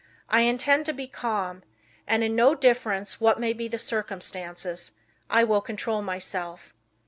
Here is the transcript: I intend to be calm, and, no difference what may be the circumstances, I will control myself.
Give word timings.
I 0.29 0.41
intend 0.41 0.87
to 0.87 0.93
be 0.93 1.05
calm, 1.05 1.61
and, 2.07 2.35
no 2.35 2.55
difference 2.55 3.21
what 3.21 3.39
may 3.39 3.53
be 3.53 3.67
the 3.67 3.77
circumstances, 3.77 4.93
I 5.29 5.43
will 5.43 5.61
control 5.61 6.01
myself. 6.01 6.73